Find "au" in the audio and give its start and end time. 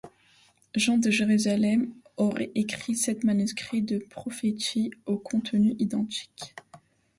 5.05-5.19